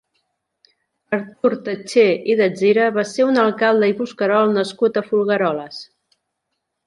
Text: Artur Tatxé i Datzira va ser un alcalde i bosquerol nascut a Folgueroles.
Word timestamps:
Artur 1.17 1.51
Tatxé 1.67 2.05
i 2.33 2.37
Datzira 2.39 2.87
va 2.95 3.05
ser 3.09 3.27
un 3.33 3.37
alcalde 3.43 3.91
i 3.91 3.95
bosquerol 4.01 4.55
nascut 4.59 4.97
a 5.03 5.07
Folgueroles. 5.11 5.77